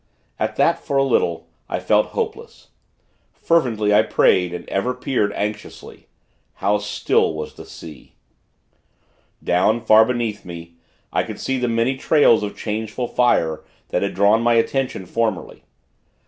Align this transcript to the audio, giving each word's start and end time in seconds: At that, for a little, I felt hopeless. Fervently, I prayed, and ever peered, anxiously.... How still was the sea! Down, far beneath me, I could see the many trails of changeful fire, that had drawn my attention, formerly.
At 0.39 0.55
that, 0.55 0.79
for 0.79 0.97
a 0.97 1.03
little, 1.03 1.45
I 1.69 1.79
felt 1.79 2.07
hopeless. 2.17 2.69
Fervently, 3.33 3.93
I 3.93 4.01
prayed, 4.01 4.51
and 4.51 4.67
ever 4.67 4.95
peered, 4.95 5.31
anxiously.... 5.33 6.07
How 6.55 6.79
still 6.79 7.35
was 7.35 7.53
the 7.53 7.67
sea! 7.67 8.15
Down, 9.43 9.79
far 9.79 10.03
beneath 10.03 10.43
me, 10.43 10.77
I 11.13 11.21
could 11.21 11.39
see 11.39 11.59
the 11.59 11.67
many 11.67 11.97
trails 11.97 12.41
of 12.41 12.57
changeful 12.57 13.09
fire, 13.09 13.63
that 13.89 14.01
had 14.01 14.15
drawn 14.15 14.41
my 14.41 14.55
attention, 14.55 15.05
formerly. 15.05 15.65